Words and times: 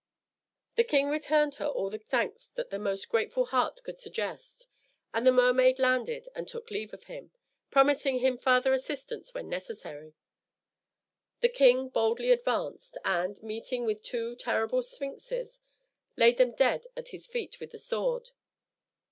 The 0.77 0.83
king 0.83 1.09
returned 1.09 1.53
her 1.61 1.67
all 1.67 1.91
the 1.91 1.99
thanks 1.99 2.47
that 2.55 2.71
the 2.71 2.79
most 2.79 3.07
grateful 3.07 3.45
heart 3.45 3.83
could 3.83 3.99
suggest; 3.99 4.65
and 5.13 5.27
the 5.27 5.31
mermaid 5.31 5.77
landed 5.77 6.27
and 6.33 6.47
took 6.47 6.71
leave 6.71 6.91
of 6.91 7.03
him, 7.03 7.29
promising 7.69 8.17
him 8.17 8.39
farther 8.39 8.73
assistance 8.73 9.35
when 9.35 9.47
necessary. 9.47 10.15
The 11.41 11.49
king 11.49 11.89
boldly 11.89 12.31
advanced, 12.31 12.97
and, 13.05 13.39
meeting 13.43 13.85
with 13.85 14.01
two 14.01 14.35
terrible 14.37 14.81
sphinxes, 14.81 15.61
laid 16.17 16.37
them 16.39 16.55
dead 16.55 16.87
at 16.97 17.09
his 17.09 17.27
feet 17.27 17.59
with 17.59 17.69
the 17.69 17.77
sword. 17.77 18.31